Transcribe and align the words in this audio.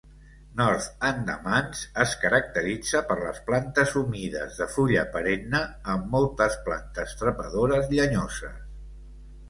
North 0.59 0.85
Andamans 1.09 1.81
es 2.03 2.13
caracteritza 2.23 3.03
per 3.13 3.19
les 3.21 3.43
plantes 3.51 3.93
humides 4.01 4.59
de 4.65 4.69
fulla 4.79 5.07
perenne, 5.19 5.63
amb 5.95 6.11
moltes 6.19 6.61
plantes 6.71 7.17
trepadores 7.25 7.97
llenyoses. 7.97 8.63